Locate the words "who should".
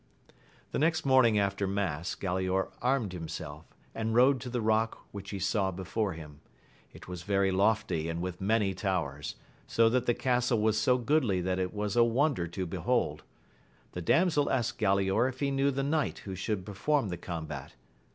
16.25-16.65